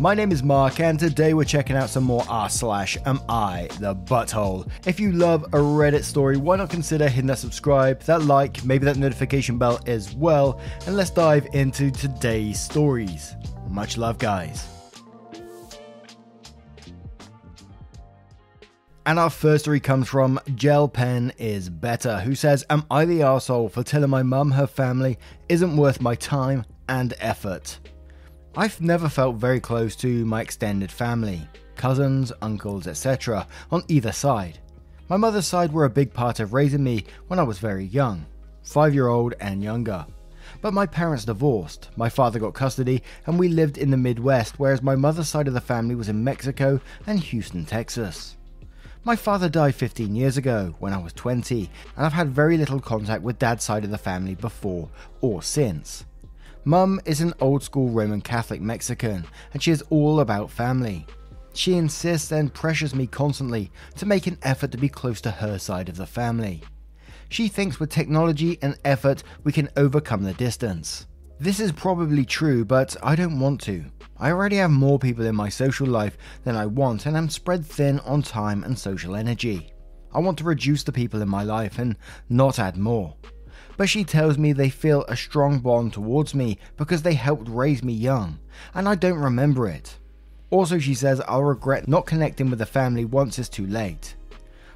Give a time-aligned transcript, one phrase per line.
[0.00, 3.68] My name is Mark, and today we're checking out some more r slash am I
[3.78, 4.68] the butthole.
[4.86, 8.86] If you love a Reddit story, why not consider hitting that subscribe, that like, maybe
[8.86, 13.36] that notification bell as well, and let's dive into today's stories.
[13.68, 14.66] Much love, guys.
[19.06, 23.20] And our first story comes from Gel Pen is Better, who says, Am I the
[23.20, 27.78] arsehole for telling my mum her family isn't worth my time and effort?
[28.56, 34.60] I've never felt very close to my extended family, cousins, uncles, etc., on either side.
[35.08, 38.26] My mother's side were a big part of raising me when I was very young,
[38.62, 40.06] five year old and younger.
[40.62, 44.82] But my parents divorced, my father got custody, and we lived in the Midwest, whereas
[44.82, 48.36] my mother's side of the family was in Mexico and Houston, Texas.
[49.02, 52.78] My father died 15 years ago when I was 20, and I've had very little
[52.78, 56.04] contact with dad's side of the family before or since.
[56.66, 61.06] Mum is an old school Roman Catholic Mexican, and she is all about family.
[61.52, 65.58] She insists and pressures me constantly to make an effort to be close to her
[65.58, 66.62] side of the family.
[67.28, 71.06] She thinks with technology and effort we can overcome the distance.
[71.38, 73.84] This is probably true, but I don't want to.
[74.16, 77.66] I already have more people in my social life than I want, and I'm spread
[77.66, 79.70] thin on time and social energy.
[80.14, 81.96] I want to reduce the people in my life and
[82.30, 83.16] not add more
[83.76, 87.82] but she tells me they feel a strong bond towards me because they helped raise
[87.82, 88.38] me young,
[88.74, 89.98] and I don't remember it.
[90.50, 94.14] Also, she says I'll regret not connecting with the family once it's too late.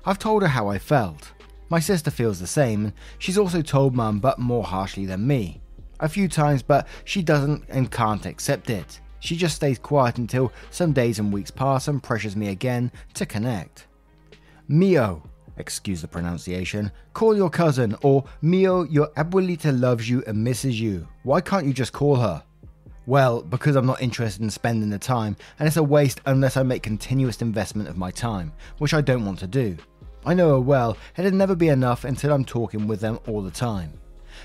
[0.05, 1.33] I've told her how I felt.
[1.69, 5.61] My sister feels the same, and she's also told mum, but more harshly than me.
[6.01, 9.01] A few times, but she doesn't and can't accept it.
[9.21, 13.27] She just stays quiet until some days and weeks pass and pressures me again to
[13.27, 13.87] connect.
[14.69, 15.23] Mio,
[15.59, 21.07] excuse the pronunciation, call your cousin, or Mio, your abuelita loves you and misses you.
[21.23, 22.43] Why can't you just call her?
[23.07, 26.63] Well, because I'm not interested in spending the time, and it's a waste unless I
[26.63, 29.77] make continuous investment of my time, which I don't want to do.
[30.27, 33.51] I know her well, it'd never be enough until I'm talking with them all the
[33.51, 33.99] time.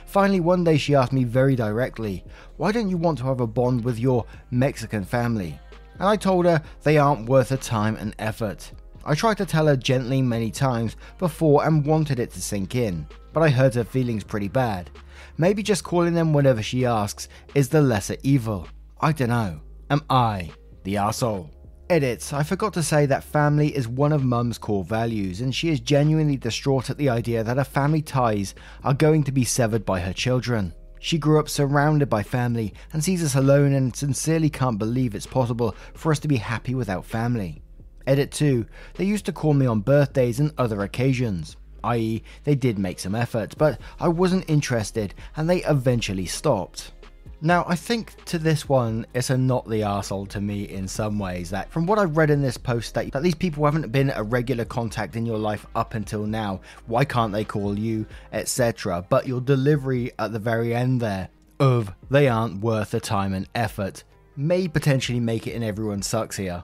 [0.06, 2.23] Finally, one day she asked me very directly,
[2.57, 5.59] Why don't you want to have a bond with your Mexican family?
[5.96, 8.72] And I told her they aren't worth the time and effort.
[9.06, 13.06] I tried to tell her gently many times before and wanted it to sink in,
[13.34, 14.90] but I hurt her feelings pretty bad.
[15.38, 18.68] Maybe just calling them whenever she asks is the lesser evil.
[19.02, 19.62] I dunno.
[19.90, 20.52] Am I
[20.84, 21.50] the asshole?
[21.90, 22.31] Edits.
[22.31, 25.81] I forgot to say that family is one of Mum's core values, and she is
[25.81, 30.00] genuinely distraught at the idea that her family ties are going to be severed by
[30.00, 30.74] her children.
[31.00, 35.28] She grew up surrounded by family and sees us alone and sincerely can't believe it's
[35.28, 37.62] possible for us to be happy without family.
[38.08, 38.66] Edit 2.
[38.96, 43.16] They used to call me on birthdays and other occasions, i.e., they did make some
[43.16, 46.91] effort, but I wasn't interested and they eventually stopped.
[47.46, 51.19] Now, I think to this one, it's a not the arsehole to me in some
[51.19, 51.50] ways.
[51.50, 54.24] That from what I've read in this post, that, that these people haven't been a
[54.24, 56.62] regular contact in your life up until now.
[56.88, 59.06] Why can't they call you, etc.?
[59.09, 61.28] But your delivery at the very end there
[61.59, 64.06] of they aren't worth the time and effort
[64.38, 66.64] may potentially make it in everyone sucks here.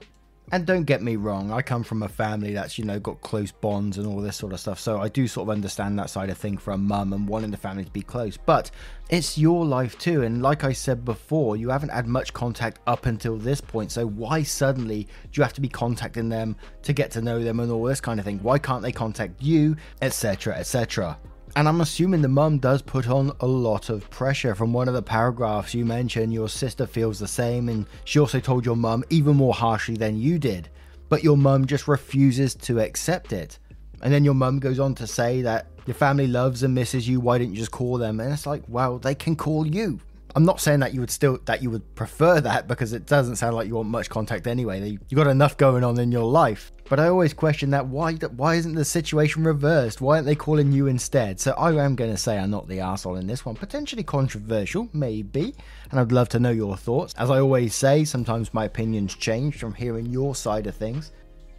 [0.52, 3.52] And don't get me wrong, I come from a family that's, you know, got close
[3.52, 4.80] bonds and all this sort of stuff.
[4.80, 7.56] So I do sort of understand that side of thing from mum and wanting the
[7.56, 8.36] family to be close.
[8.36, 8.72] But
[9.10, 10.22] it's your life too.
[10.22, 13.92] And like I said before, you haven't had much contact up until this point.
[13.92, 17.60] So why suddenly do you have to be contacting them to get to know them
[17.60, 18.40] and all this kind of thing?
[18.42, 21.16] Why can't they contact you, etc., etc.?
[21.56, 24.54] And I'm assuming the mum does put on a lot of pressure.
[24.54, 28.38] From one of the paragraphs you mentioned, your sister feels the same, and she also
[28.38, 30.68] told your mum even more harshly than you did.
[31.08, 33.58] But your mum just refuses to accept it.
[34.00, 37.18] And then your mum goes on to say that your family loves and misses you,
[37.20, 38.20] why didn't you just call them?
[38.20, 40.00] And it's like, well, they can call you.
[40.34, 43.36] I'm not saying that you would still that you would prefer that because it doesn't
[43.36, 44.98] sound like you want much contact anyway.
[45.08, 46.72] You got enough going on in your life.
[46.88, 50.00] But I always question that why why isn't the situation reversed?
[50.00, 51.40] Why aren't they calling you instead?
[51.40, 53.54] So I am going to say I'm not the asshole in this one.
[53.54, 55.54] Potentially controversial, maybe,
[55.90, 57.14] and I'd love to know your thoughts.
[57.16, 61.12] As I always say, sometimes my opinions change from hearing your side of things.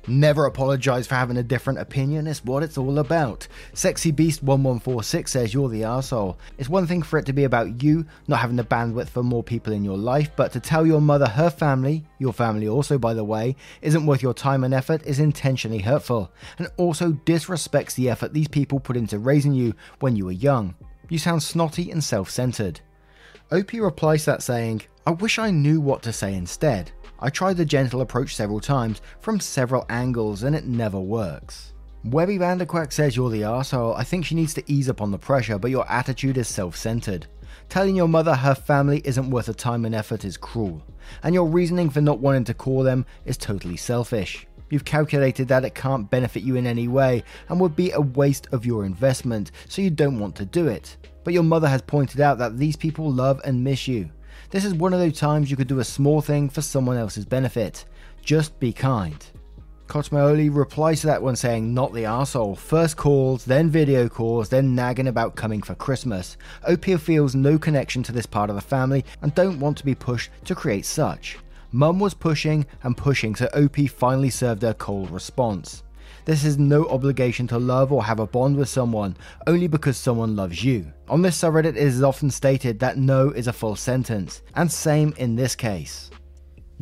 [0.07, 3.47] Never apologize for having a different opinion, it's what it's all about.
[3.73, 6.39] Sexy Beast 1146 says you're the asshole.
[6.57, 9.43] It's one thing for it to be about you, not having the bandwidth for more
[9.43, 13.13] people in your life, but to tell your mother her family, your family also by
[13.13, 18.09] the way, isn't worth your time and effort is intentionally hurtful, and also disrespects the
[18.09, 20.73] effort these people put into raising you when you were young.
[21.09, 22.81] You sound snotty and self centered.
[23.51, 26.91] OP replies to that saying, I wish I knew what to say instead.
[27.21, 31.73] I tried the gentle approach several times from several angles and it never works.
[32.03, 33.93] Webby Vanderquack says you're the asshole.
[33.93, 36.75] I think she needs to ease up on the pressure, but your attitude is self
[36.75, 37.27] centered.
[37.69, 40.81] Telling your mother her family isn't worth the time and effort is cruel,
[41.21, 44.47] and your reasoning for not wanting to call them is totally selfish.
[44.71, 48.47] You've calculated that it can't benefit you in any way and would be a waste
[48.51, 50.97] of your investment, so you don't want to do it.
[51.23, 54.09] But your mother has pointed out that these people love and miss you.
[54.49, 57.25] This is one of those times you could do a small thing for someone else's
[57.25, 57.85] benefit.
[58.23, 59.25] Just be kind.
[59.87, 62.55] Cosmoli replies to that one saying, Not the asshole.
[62.55, 66.37] First calls, then video calls, then nagging about coming for Christmas.
[66.67, 69.93] Opia feels no connection to this part of the family and don't want to be
[69.93, 71.37] pushed to create such.
[71.73, 75.83] Mum was pushing and pushing, so OP finally served her cold response.
[76.25, 80.35] This is no obligation to love or have a bond with someone, only because someone
[80.35, 80.91] loves you.
[81.09, 85.13] On this subreddit, it is often stated that no is a full sentence, and same
[85.17, 86.11] in this case.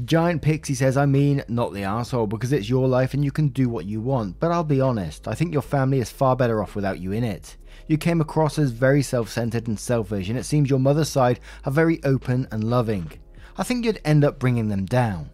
[0.05, 3.49] Giant Pixie says, I mean, not the asshole, because it's your life and you can
[3.49, 6.61] do what you want, but I'll be honest, I think your family is far better
[6.61, 7.57] off without you in it.
[7.87, 11.39] You came across as very self centered and selfish, and it seems your mother's side
[11.65, 13.11] are very open and loving.
[13.57, 15.31] I think you'd end up bringing them down.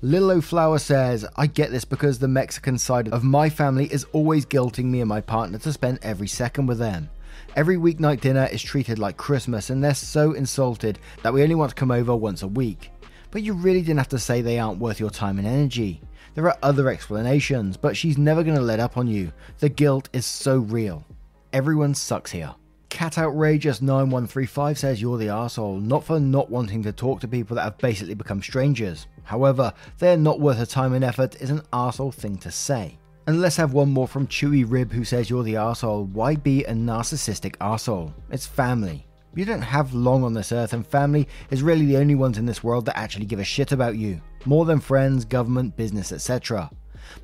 [0.00, 4.46] Lilo Flower says, I get this because the Mexican side of my family is always
[4.46, 7.10] guilting me and my partner to spend every second with them.
[7.56, 11.70] Every weeknight dinner is treated like Christmas, and they're so insulted that we only want
[11.70, 12.92] to come over once a week.
[13.32, 16.00] But you really didn't have to say they aren't worth your time and energy.
[16.36, 19.32] There are other explanations, but she's never going to let up on you.
[19.58, 21.04] The guilt is so real.
[21.52, 22.54] Everyone sucks here.
[22.88, 27.54] Cat Outrageous 9135 says you're the asshole, not for not wanting to talk to people
[27.54, 29.06] that have basically become strangers.
[29.24, 32.98] However, they're not worth the time and effort is an asshole thing to say.
[33.26, 36.06] And let's have one more from Chewy Rib who says you're the asshole.
[36.06, 38.14] Why be a narcissistic asshole?
[38.30, 39.06] It's family.
[39.34, 42.46] You don't have long on this earth, and family is really the only ones in
[42.46, 46.70] this world that actually give a shit about you, more than friends, government, business, etc.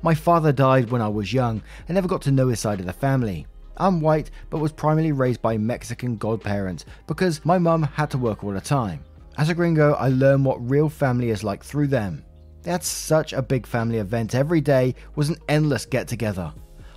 [0.03, 2.85] My father died when I was young and never got to know his side of
[2.85, 3.47] the family.
[3.77, 8.43] I'm white, but was primarily raised by Mexican godparents because my mum had to work
[8.43, 9.03] all the time.
[9.37, 12.23] As a gringo, I learned what real family is like through them.
[12.63, 14.33] They had such a big family event.
[14.33, 16.53] Every day was an endless get together.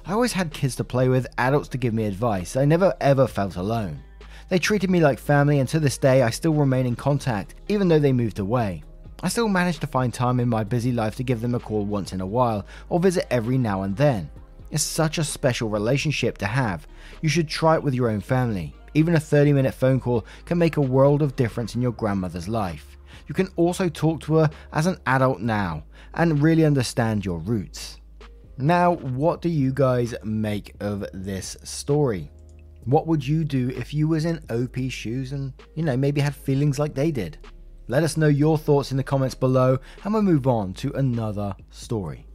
[0.07, 2.57] I always had kids to play with, adults to give me advice.
[2.57, 4.03] I never ever felt alone.
[4.49, 7.89] They treated me like family, and to this day, I still remain in contact, even
[7.89, 8.83] though they moved away.
[9.23, 11.85] I still manage to find time in my busy life to give them a call
[11.85, 14.31] once in a while, or visit every now and then.
[14.71, 16.87] It's such a special relationship to have.
[17.23, 18.75] You should try it with your own family.
[18.95, 22.49] Even a 30 minute phone call can make a world of difference in your grandmother's
[22.49, 22.97] life.
[23.27, 25.85] You can also talk to her as an adult now
[26.15, 28.01] and really understand your roots.
[28.57, 32.31] Now, what do you guys make of this story?
[32.85, 36.35] What would you do if you was in OP's shoes and, you know, maybe had
[36.35, 37.39] feelings like they did?
[37.87, 41.55] Let us know your thoughts in the comments below and we'll move on to another
[41.71, 42.28] story.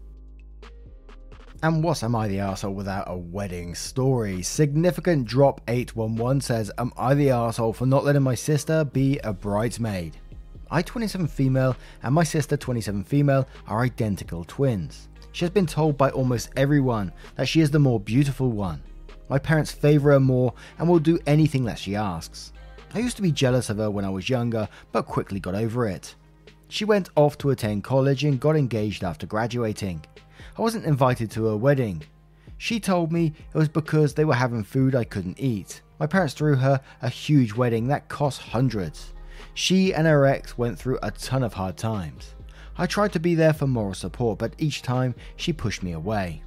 [1.63, 4.42] And what am I the asshole without a wedding story?
[4.42, 9.32] Significant Drop 811 says, Am I the asshole for not letting my sister be a
[9.32, 10.17] bridesmaid?
[10.70, 15.08] I, 27 female, and my sister, 27 female, are identical twins.
[15.32, 18.84] She has been told by almost everyone that she is the more beautiful one.
[19.29, 22.51] My parents favour her more and will do anything that she asks.
[22.93, 25.88] I used to be jealous of her when I was younger, but quickly got over
[25.88, 26.13] it.
[26.67, 30.03] She went off to attend college and got engaged after graduating.
[30.57, 32.03] I wasn't invited to her wedding.
[32.60, 35.81] She told me it was because they were having food I couldn't eat.
[36.00, 39.13] My parents threw her a huge wedding that cost hundreds.
[39.55, 42.36] She and her ex went through a ton of hard times.
[42.77, 46.43] I tried to be there for moral support, but each time she pushed me away.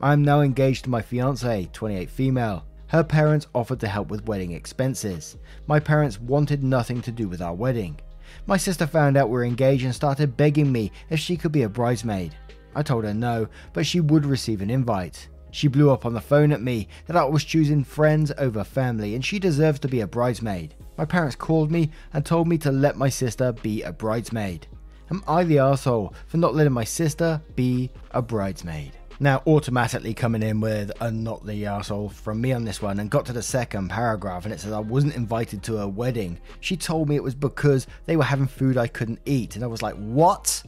[0.00, 2.64] I am now engaged to my fiance, 28 female.
[2.88, 5.38] Her parents offered to help with wedding expenses.
[5.66, 7.98] My parents wanted nothing to do with our wedding.
[8.46, 11.62] My sister found out we were engaged and started begging me if she could be
[11.62, 12.34] a bridesmaid.
[12.74, 15.28] I told her no, but she would receive an invite.
[15.50, 19.14] She blew up on the phone at me that I was choosing friends over family
[19.14, 20.74] and she deserves to be a bridesmaid.
[20.96, 24.66] My parents called me and told me to let my sister be a bridesmaid.
[25.10, 28.92] Am I the asshole for not letting my sister be a bridesmaid?
[29.20, 33.10] Now, automatically coming in with a not the asshole from me on this one, and
[33.10, 36.40] got to the second paragraph, and it says I wasn't invited to her wedding.
[36.58, 39.68] She told me it was because they were having food I couldn't eat, and I
[39.68, 40.64] was like, what?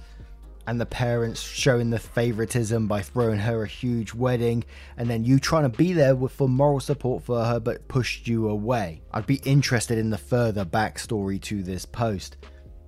[0.66, 4.64] And the parents showing the favoritism by throwing her a huge wedding,
[4.96, 8.26] and then you trying to be there with for moral support for her but pushed
[8.26, 9.02] you away.
[9.12, 12.36] I'd be interested in the further backstory to this post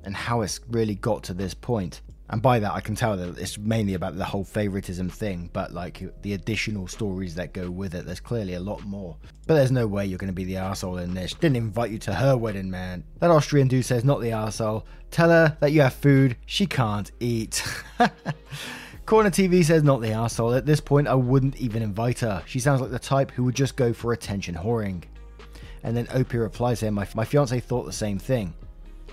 [0.04, 2.00] and how it's really got to this point.
[2.28, 5.72] And by that, I can tell that it's mainly about the whole favoritism thing, but
[5.72, 9.16] like the additional stories that go with it, there's clearly a lot more.
[9.46, 11.34] But there's no way you're going to be the asshole in this.
[11.34, 13.04] Didn't invite you to her wedding, man.
[13.20, 14.86] That Austrian dude says, not the asshole.
[15.12, 17.62] Tell her that you have food she can't eat.
[19.06, 20.52] Corner TV says, not the asshole.
[20.52, 22.42] At this point, I wouldn't even invite her.
[22.44, 25.04] She sounds like the type who would just go for attention whoring.
[25.84, 28.52] And then OP replies here, my, my fiance thought the same thing.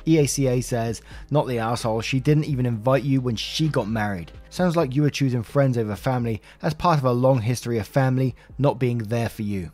[0.05, 4.31] EACA says, not the asshole, she didn't even invite you when she got married.
[4.49, 7.87] Sounds like you were choosing friends over family as part of a long history of
[7.87, 9.71] family not being there for you.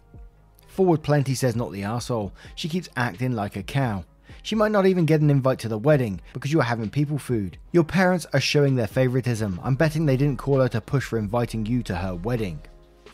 [0.67, 4.05] Forward Plenty says, not the asshole, she keeps acting like a cow.
[4.43, 7.17] She might not even get an invite to the wedding because you are having people
[7.17, 7.57] food.
[7.71, 9.59] Your parents are showing their favoritism.
[9.63, 12.61] I'm betting they didn't call her to push for inviting you to her wedding.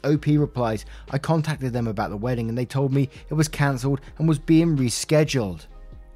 [0.03, 4.01] OP replies, I contacted them about the wedding and they told me it was cancelled
[4.17, 5.65] and was being rescheduled.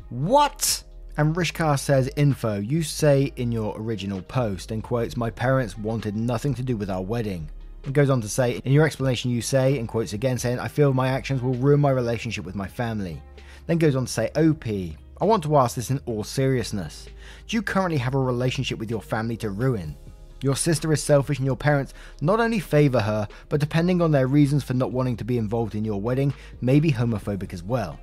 [0.09, 0.83] What?
[1.19, 6.15] And Rishkar says, Info, you say in your original post, and quotes, My parents wanted
[6.15, 7.49] nothing to do with our wedding.
[7.83, 10.69] It goes on to say, In your explanation, you say, and quotes again, saying, I
[10.69, 13.21] feel my actions will ruin my relationship with my family.
[13.67, 17.09] Then goes on to say, OP, I want to ask this in all seriousness.
[17.49, 19.97] Do you currently have a relationship with your family to ruin?
[20.41, 24.27] Your sister is selfish, and your parents not only favour her, but depending on their
[24.27, 27.99] reasons for not wanting to be involved in your wedding, may be homophobic as well.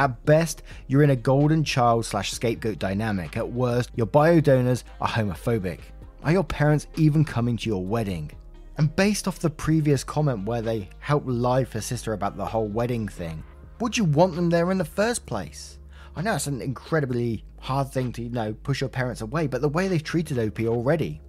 [0.00, 3.36] At best, you're in a golden child slash scapegoat dynamic.
[3.36, 5.80] At worst, your bio donors are homophobic.
[6.24, 8.30] Are your parents even coming to your wedding?
[8.78, 12.66] And based off the previous comment where they helped lie for sister about the whole
[12.66, 13.44] wedding thing,
[13.78, 15.78] would you want them there in the first place?
[16.16, 19.60] I know it's an incredibly hard thing to, you know, push your parents away, but
[19.60, 21.20] the way they've treated OP already,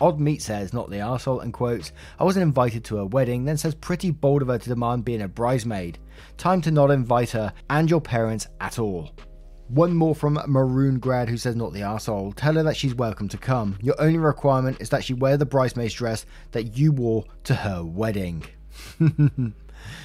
[0.00, 3.58] Odd Meat says, not the arsehole, and quotes, I wasn't invited to her wedding, then
[3.58, 5.98] says pretty bold of her to demand being a bridesmaid.
[6.36, 9.10] Time to not invite her and your parents at all.
[9.68, 12.32] One more from Maroon Grad who says, not the asshole.
[12.32, 13.78] Tell her that she's welcome to come.
[13.80, 17.82] Your only requirement is that she wear the bridesmaid's dress that you wore to her
[17.82, 18.44] wedding.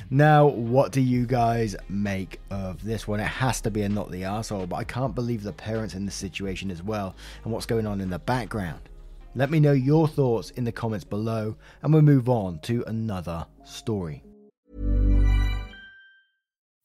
[0.09, 3.19] now, what do you guys make of this one?
[3.19, 6.05] It has to be a not the asshole, but I can't believe the parents in
[6.05, 8.79] this situation as well and what's going on in the background.
[9.35, 13.45] Let me know your thoughts in the comments below, and we'll move on to another
[13.63, 14.23] story.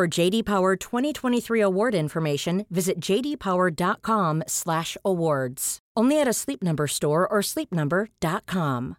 [0.00, 5.78] For JD Power 2023 award information, visit jdpower.com/awards.
[5.94, 8.96] Only at a Sleep Number store or sleepnumber.com.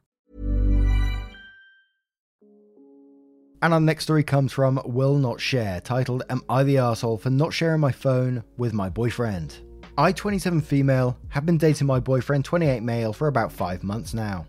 [3.64, 7.32] And our next story comes from Will Not Share, titled Am I the Asshole for
[7.32, 9.58] not sharing my phone with my boyfriend?
[9.98, 14.46] I, 27 female, have been dating my boyfriend, 28 male, for about 5 months now.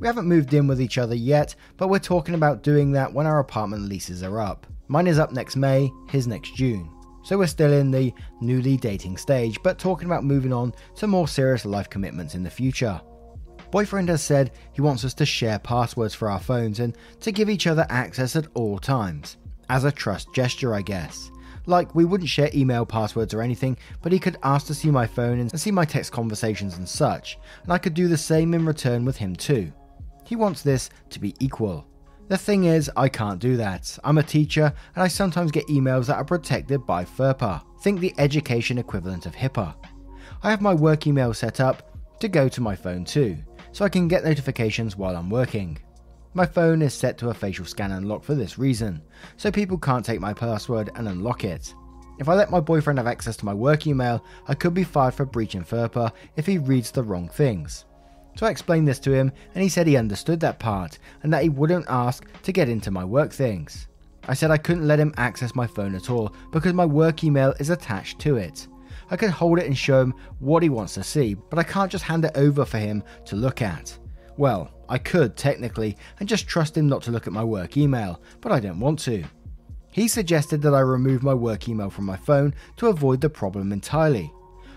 [0.00, 3.28] We haven't moved in with each other yet, but we're talking about doing that when
[3.28, 4.66] our apartment leases are up.
[4.92, 6.90] Mine is up next May, his next June.
[7.22, 11.26] So we're still in the newly dating stage, but talking about moving on to more
[11.26, 13.00] serious life commitments in the future.
[13.70, 17.48] Boyfriend has said he wants us to share passwords for our phones and to give
[17.48, 19.38] each other access at all times.
[19.70, 21.30] As a trust gesture, I guess.
[21.64, 25.06] Like, we wouldn't share email passwords or anything, but he could ask to see my
[25.06, 28.66] phone and see my text conversations and such, and I could do the same in
[28.66, 29.72] return with him too.
[30.26, 31.86] He wants this to be equal.
[32.28, 33.98] The thing is, I can't do that.
[34.04, 37.62] I'm a teacher, and I sometimes get emails that are protected by FERPA.
[37.82, 39.74] Think the education equivalent of HIPAA.
[40.42, 43.36] I have my work email set up to go to my phone too
[43.72, 45.78] so I can get notifications while I'm working.
[46.34, 49.02] My phone is set to a facial scan unlock for this reason,
[49.36, 51.74] so people can't take my password and unlock it.
[52.18, 55.14] If I let my boyfriend have access to my work email, I could be fired
[55.14, 57.84] for breaching FERPA if he reads the wrong things.
[58.36, 61.42] So I explained this to him, and he said he understood that part, and that
[61.42, 63.88] he wouldn't ask to get into my work things.
[64.28, 67.54] I said I couldn't let him access my phone at all because my work email
[67.58, 68.68] is attached to it.
[69.10, 71.90] I could hold it and show him what he wants to see, but I can't
[71.90, 73.98] just hand it over for him to look at.
[74.36, 78.22] Well, I could technically and just trust him not to look at my work email,
[78.40, 79.24] but I don't want to.
[79.90, 83.72] He suggested that I remove my work email from my phone to avoid the problem
[83.72, 84.32] entirely.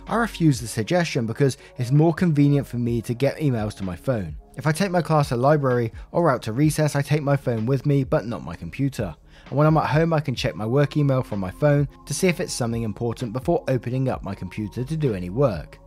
[0.08, 3.96] I refuse the suggestion because it's more convenient for me to get emails to my
[3.96, 4.36] phone.
[4.56, 7.66] If I take my class to library or out to recess, I take my phone
[7.66, 9.16] with me, but not my computer.
[9.50, 12.14] And when I'm at home, I can check my work email from my phone to
[12.14, 15.80] see if it's something important before opening up my computer to do any work.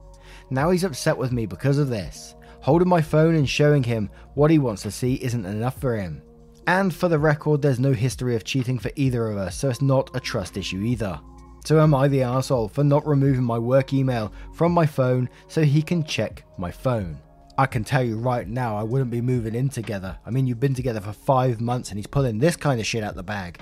[0.50, 2.34] Now he's upset with me because of this.
[2.60, 6.22] Holding my phone and showing him what he wants to see isn't enough for him.
[6.66, 9.80] And for the record, there's no history of cheating for either of us, so it's
[9.80, 11.18] not a trust issue either.
[11.64, 15.62] So am I the asshole for not removing my work email from my phone so
[15.62, 17.18] he can check my phone?
[17.58, 20.16] I can tell you right now, I wouldn't be moving in together.
[20.24, 23.02] I mean, you've been together for five months and he's pulling this kind of shit
[23.02, 23.60] out the bag.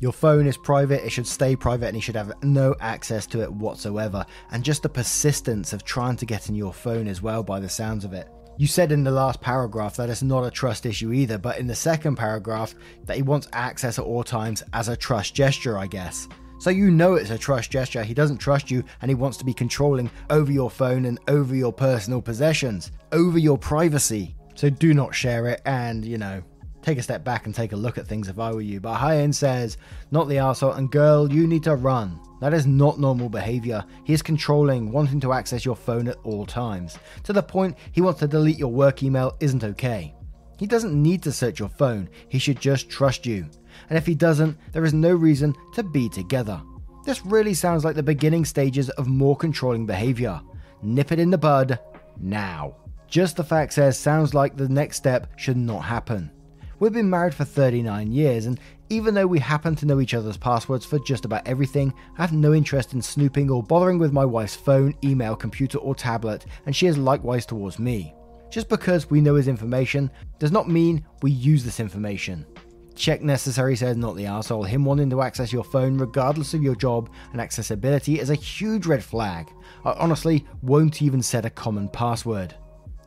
[0.00, 3.42] Your phone is private, it should stay private, and he should have no access to
[3.42, 4.26] it whatsoever.
[4.50, 7.68] And just the persistence of trying to get in your phone as well, by the
[7.68, 8.28] sounds of it.
[8.56, 11.66] You said in the last paragraph that it's not a trust issue either, but in
[11.66, 12.74] the second paragraph,
[13.04, 16.28] that he wants access at all times as a trust gesture, I guess.
[16.64, 18.02] So you know it's a trust gesture.
[18.02, 21.54] He doesn't trust you and he wants to be controlling over your phone and over
[21.54, 24.34] your personal possessions, over your privacy.
[24.54, 26.42] So do not share it and, you know,
[26.80, 28.80] take a step back and take a look at things if I were you.
[28.80, 29.76] But End says,
[30.10, 32.18] not the arsehole, and girl, you need to run.
[32.40, 33.84] That is not normal behavior.
[34.04, 36.98] He is controlling, wanting to access your phone at all times.
[37.24, 40.14] To the point he wants to delete your work email isn't okay.
[40.58, 43.50] He doesn't need to search your phone, he should just trust you
[43.88, 46.60] and if he doesn't, there is no reason to be together.
[47.04, 50.40] This really sounds like the beginning stages of more controlling behavior.
[50.82, 51.78] Nip it in the bud
[52.18, 52.76] now.
[53.08, 56.30] Just the fact says sounds like the next step should not happen.
[56.80, 58.58] We've been married for 39 years, and
[58.90, 62.32] even though we happen to know each other's passwords for just about everything, I have
[62.32, 66.74] no interest in snooping or bothering with my wife's phone, email, computer, or tablet, and
[66.74, 68.14] she is likewise towards me.
[68.50, 72.44] Just because we know his information does not mean we use this information.
[72.94, 74.62] Check necessary says not the asshole.
[74.62, 78.86] Him wanting to access your phone, regardless of your job and accessibility, is a huge
[78.86, 79.50] red flag.
[79.84, 82.54] I honestly won't even set a common password.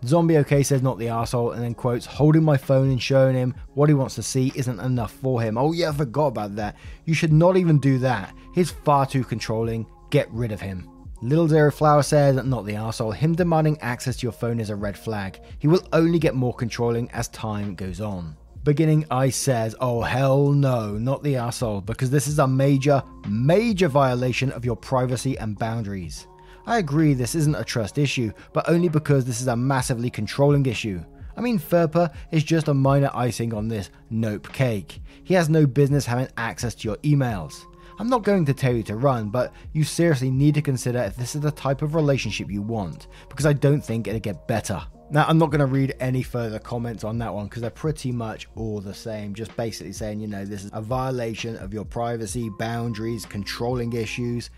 [0.05, 3.55] Zombie OK says not the asshole, and then quotes, holding my phone and showing him
[3.73, 5.57] what he wants to see isn't enough for him.
[5.57, 6.75] Oh, yeah, I forgot about that.
[7.05, 8.35] You should not even do that.
[8.53, 9.87] He's far too controlling.
[10.11, 10.89] Get rid of him.
[11.23, 13.11] Little Zero Flower says, not the asshole.
[13.11, 15.39] Him demanding access to your phone is a red flag.
[15.57, 18.35] He will only get more controlling as time goes on.
[18.67, 23.87] Beginning I says, Oh hell no, not the asshole, because this is a major, major
[23.87, 26.27] violation of your privacy and boundaries.
[26.65, 30.65] I agree this isn't a trust issue, but only because this is a massively controlling
[30.65, 31.01] issue.
[31.37, 34.99] I mean, FERPA is just a minor icing on this nope cake.
[35.23, 37.63] He has no business having access to your emails.
[37.99, 41.15] I'm not going to tell you to run, but you seriously need to consider if
[41.15, 44.85] this is the type of relationship you want, because I don't think it'll get better.
[45.09, 48.11] Now, I'm not going to read any further comments on that one because they're pretty
[48.11, 49.33] much all the same.
[49.33, 54.49] Just basically saying, you know, this is a violation of your privacy, boundaries, controlling issues.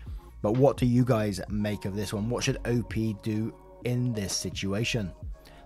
[0.42, 2.28] But what do you guys make of this one?
[2.28, 5.12] What should OP do in this situation?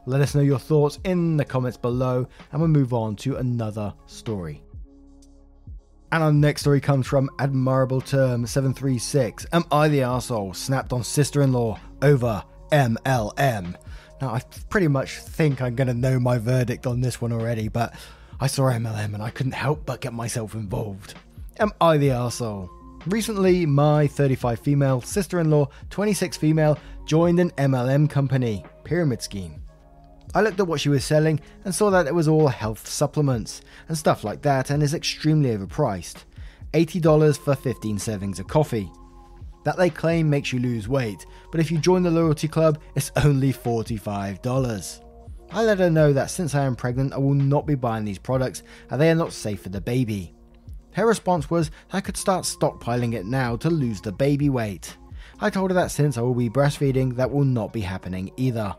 [0.05, 3.95] Let us know your thoughts in the comments below, and we'll move on to another
[4.05, 4.63] story.
[6.13, 9.47] And our next story comes from Admirable Term 736.
[9.53, 10.53] Am I the asshole?
[10.53, 13.77] Snapped on sister in law over MLM.
[14.25, 17.69] Now, I pretty much think I'm going to know my verdict on this one already,
[17.69, 17.93] but
[18.41, 21.13] I saw MLM and I couldn't help but get myself involved.
[21.59, 22.71] Am I the arsehole?
[23.05, 29.63] Recently, my 35 female sister in law, 26 female, joined an MLM company, Pyramid Scheme.
[30.35, 33.61] I looked at what she was selling and saw that it was all health supplements
[33.89, 36.25] and stuff like that and is extremely overpriced.
[36.73, 38.91] $80 for 15 servings of coffee
[39.65, 43.13] that they claim makes you lose weight, but if you join the loyalty club, it's
[43.17, 45.01] only $45.
[45.51, 48.19] I let her know that since I am pregnant, I will not be buying these
[48.19, 50.35] products and they are not safe for the baby.
[50.93, 54.97] Her response was I could start stockpiling it now to lose the baby weight.
[55.41, 58.75] I told her that since I will be breastfeeding, that will not be happening either.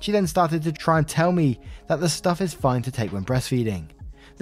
[0.00, 3.12] She then started to try and tell me that the stuff is fine to take
[3.12, 3.90] when breastfeeding.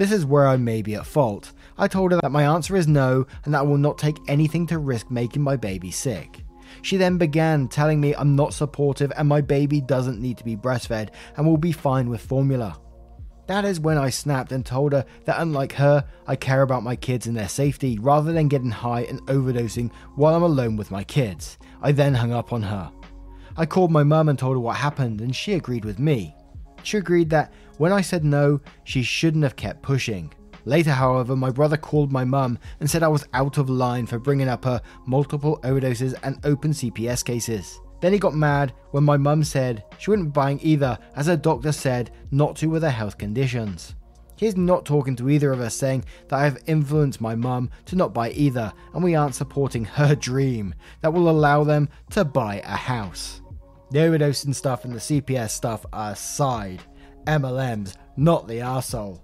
[0.01, 1.51] This is where I may be at fault.
[1.77, 4.65] I told her that my answer is no and that I will not take anything
[4.65, 6.43] to risk making my baby sick.
[6.81, 10.57] She then began telling me I'm not supportive and my baby doesn't need to be
[10.57, 12.79] breastfed and will be fine with formula.
[13.45, 16.95] That is when I snapped and told her that unlike her, I care about my
[16.95, 21.03] kids and their safety rather than getting high and overdosing while I'm alone with my
[21.03, 21.59] kids.
[21.79, 22.91] I then hung up on her.
[23.55, 26.35] I called my mum and told her what happened and she agreed with me.
[26.83, 30.31] She agreed that when I said no, she shouldn't have kept pushing.
[30.65, 34.19] Later, however, my brother called my mum and said I was out of line for
[34.19, 37.81] bringing up her multiple overdoses and open CPS cases.
[37.99, 41.35] Then he got mad when my mum said she wouldn't be buying either, as her
[41.35, 43.95] doctor said not to with her health conditions.
[44.35, 47.95] He's not talking to either of us, saying that I have influenced my mum to
[47.95, 52.61] not buy either, and we aren't supporting her dream that will allow them to buy
[52.63, 53.41] a house.
[53.89, 56.83] The overdosing stuff and the CPS stuff aside,
[57.25, 59.21] MLM's not the arsehole.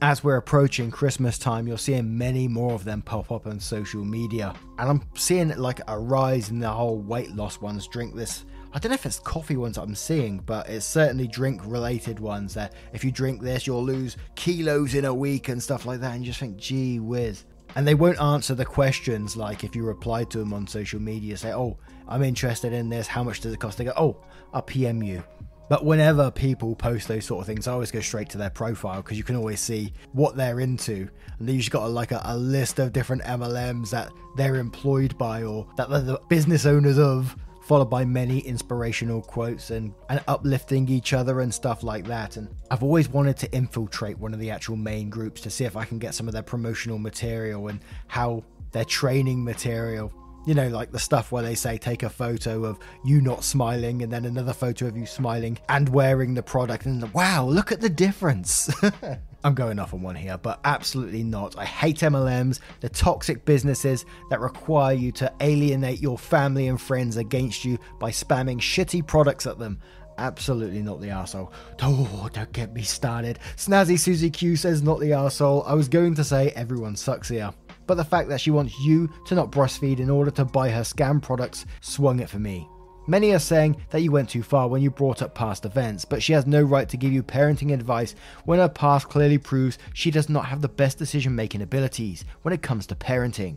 [0.00, 4.04] As we're approaching Christmas time, you're seeing many more of them pop up on social
[4.04, 4.54] media.
[4.78, 7.88] And I'm seeing like a rise in the whole weight loss ones.
[7.88, 8.44] Drink this.
[8.72, 12.54] I don't know if it's coffee ones I'm seeing, but it's certainly drink related ones
[12.54, 16.14] that if you drink this, you'll lose kilos in a week and stuff like that.
[16.14, 17.44] And you just think, gee whiz.
[17.74, 21.36] And they won't answer the questions like if you reply to them on social media,
[21.36, 23.06] say, oh, I'm interested in this.
[23.06, 23.78] How much does it cost?
[23.78, 24.16] They go, oh,
[24.52, 25.24] I'll PM you.
[25.68, 29.02] But whenever people post those sort of things, I always go straight to their profile
[29.02, 31.08] because you can always see what they're into.
[31.38, 35.16] And they usually got a, like a, a, list of different MLMs that they're employed
[35.18, 40.22] by or that they're the business owners of, followed by many inspirational quotes and, and
[40.26, 42.38] uplifting each other and stuff like that.
[42.38, 45.76] And I've always wanted to infiltrate one of the actual main groups to see if
[45.76, 50.12] I can get some of their promotional material and how their training material
[50.48, 54.00] you know, like the stuff where they say take a photo of you not smiling
[54.00, 57.82] and then another photo of you smiling and wearing the product, and wow, look at
[57.82, 58.70] the difference.
[59.44, 61.58] I'm going off on one here, but absolutely not.
[61.58, 67.18] I hate MLMs, the toxic businesses that require you to alienate your family and friends
[67.18, 69.78] against you by spamming shitty products at them.
[70.16, 71.52] Absolutely not the arsehole.
[71.82, 73.38] Oh, don't get me started.
[73.56, 75.68] Snazzy Susie Q says not the arsehole.
[75.68, 77.52] I was going to say everyone sucks here
[77.88, 80.82] but the fact that she wants you to not breastfeed in order to buy her
[80.82, 82.68] scam products swung it for me.
[83.08, 86.22] Many are saying that you went too far when you brought up past events, but
[86.22, 90.10] she has no right to give you parenting advice when her past clearly proves she
[90.10, 93.56] does not have the best decision making abilities when it comes to parenting.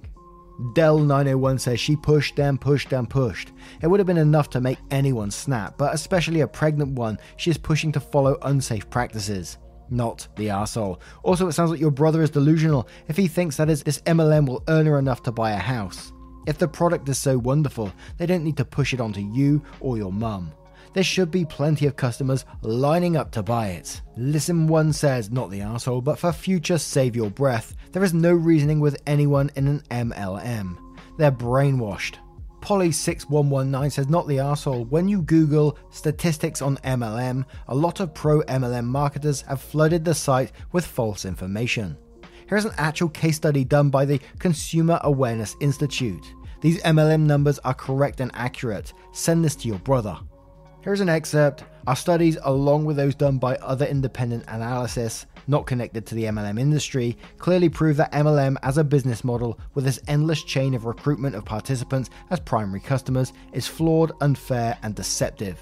[0.74, 3.52] Dell901 says she pushed and pushed and pushed.
[3.82, 7.52] It would have been enough to make anyone snap, but especially a pregnant one, she
[7.52, 9.58] is pushing to follow unsafe practices
[9.92, 11.02] not the asshole.
[11.24, 14.48] Also, it sounds like your brother is delusional if he thinks that is, this MLM
[14.48, 16.14] will earn her enough to buy a house.
[16.48, 19.98] If the product is so wonderful, they don't need to push it onto you or
[19.98, 20.52] your mum.
[20.94, 24.02] There should be plenty of customers lining up to buy it.
[24.18, 27.76] Listen one says, not the asshole, but for future save your breath.
[27.92, 30.78] There is no reasoning with anyone in an MLM.
[31.18, 32.16] They're brainwashed.
[32.62, 34.88] Polly6119 says, not the arsehole.
[34.90, 40.14] When you Google statistics on MLM, a lot of pro MLM marketers have flooded the
[40.14, 41.98] site with false information.
[42.48, 46.34] Here's an actual case study done by the Consumer Awareness Institute.
[46.62, 48.94] These MLM numbers are correct and accurate.
[49.12, 50.18] Send this to your brother.
[50.82, 51.64] Here's an excerpt.
[51.88, 56.60] Our studies, along with those done by other independent analysis, not connected to the MLM
[56.60, 61.36] industry, clearly prove that MLM as a business model with this endless chain of recruitment
[61.36, 65.60] of participants as primary customers is flawed, unfair, and deceptive.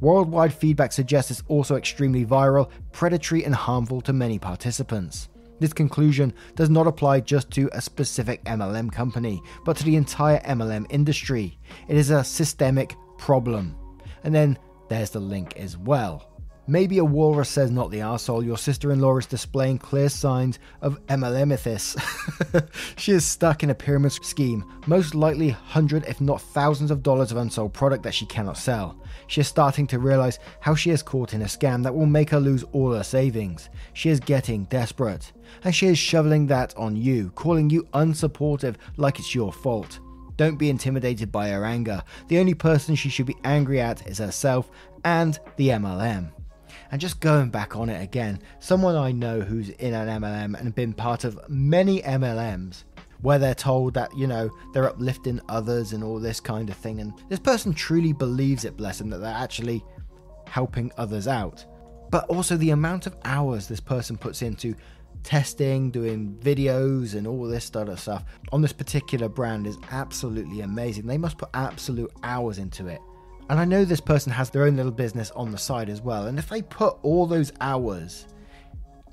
[0.00, 5.28] Worldwide feedback suggests it's also extremely viral, predatory, and harmful to many participants.
[5.58, 10.40] This conclusion does not apply just to a specific MLM company, but to the entire
[10.40, 11.58] MLM industry.
[11.88, 13.74] It is a systemic problem.
[14.22, 14.58] And then
[14.88, 16.35] there's the link as well.
[16.68, 18.44] Maybe a walrus says not the arsehole.
[18.44, 21.96] Your sister in law is displaying clear signs of MLMitis.
[22.98, 27.30] she is stuck in a pyramid scheme, most likely hundred, if not thousands of dollars
[27.30, 29.00] of unsold product that she cannot sell.
[29.28, 32.30] She is starting to realize how she is caught in a scam that will make
[32.30, 33.68] her lose all her savings.
[33.92, 39.20] She is getting desperate, and she is shoveling that on you, calling you unsupportive like
[39.20, 40.00] it's your fault.
[40.36, 42.02] Don't be intimidated by her anger.
[42.26, 44.68] The only person she should be angry at is herself
[45.04, 46.32] and the MLM.
[46.90, 50.74] And just going back on it again, someone I know who's in an MLM and
[50.74, 52.84] been part of many MLMs
[53.22, 57.00] where they're told that, you know, they're uplifting others and all this kind of thing.
[57.00, 59.84] And this person truly believes it, bless them, that they're actually
[60.46, 61.64] helping others out.
[62.10, 64.74] But also the amount of hours this person puts into
[65.22, 70.60] testing, doing videos, and all this sort of stuff on this particular brand is absolutely
[70.60, 71.06] amazing.
[71.06, 73.00] They must put absolute hours into it.
[73.48, 76.26] And I know this person has their own little business on the side as well.
[76.26, 78.26] And if they put all those hours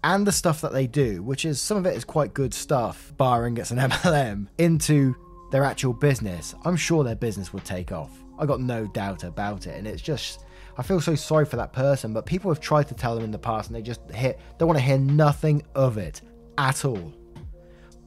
[0.04, 3.14] and the stuff that they do, which is some of it is quite good stuff,
[3.18, 5.16] barring it's an MLM, into
[5.52, 8.10] their actual business, I'm sure their business would take off.
[8.40, 9.78] I got no doubt about it.
[9.78, 10.46] And it's just,
[10.78, 12.12] I feel so sorry for that person.
[12.12, 14.68] But people have tried to tell them in the past and they just hit, don't
[14.68, 16.22] want to hear nothing of it
[16.58, 17.14] at all.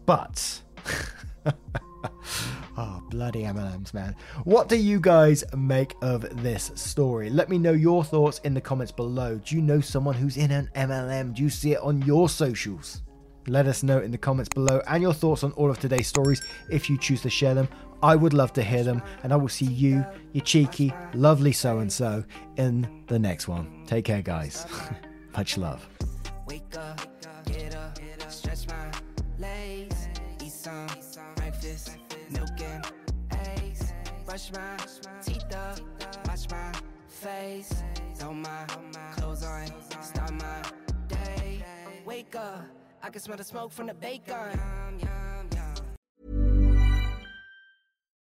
[0.07, 0.61] But.
[2.77, 4.15] oh, Bloody MLMs, man.
[4.45, 7.31] What do you guys make of this story?
[7.31, 9.41] Let me know your thoughts in the comments below.
[9.45, 11.35] Do you know someone who's in an MLM?
[11.35, 13.03] Do you see it on your socials?
[13.49, 16.43] Let us know in the comments below and your thoughts on all of today's stories
[16.69, 17.69] if you choose to share them.
[18.03, 21.79] I would love to hear them, and I will see you, your cheeky, lovely so
[21.79, 22.25] and so,
[22.57, 23.85] in the next one.
[23.87, 24.67] Take care, guys.
[25.37, 25.89] Much love.
[26.47, 27.01] Wake up,
[28.29, 28.91] stretch my
[29.39, 30.09] legs,
[30.43, 30.87] eat some
[31.37, 31.97] breakfast,
[32.31, 32.85] milk and
[33.33, 33.93] eggs,
[34.25, 34.77] brush my
[35.23, 35.81] teeth up,
[36.27, 36.73] wash my
[37.09, 37.83] face,
[38.15, 38.67] throw my
[39.13, 39.67] clothes on,
[40.03, 40.63] start my
[41.09, 41.65] day.
[42.05, 42.65] Wake up,
[43.03, 44.61] I can smell the smoke from the bacon.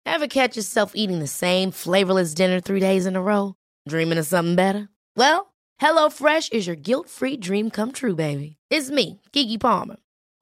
[0.07, 3.55] Ever catch yourself eating the same flavorless dinner three days in a row?
[3.89, 4.89] Dreaming of something better?
[5.17, 8.57] Well, HelloFresh is your guilt-free dream come true, baby.
[8.71, 9.97] It's me, Keke Palmer.